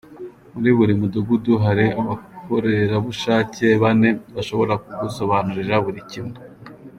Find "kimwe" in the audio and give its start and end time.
6.11-6.37